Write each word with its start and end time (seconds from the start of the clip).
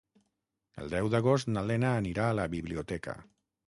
El 0.85 0.89
deu 0.95 1.11
d'agost 1.15 1.53
na 1.53 1.65
Lena 1.69 1.95
anirà 2.01 2.29
a 2.33 2.37
la 2.43 2.51
biblioteca. 2.59 3.21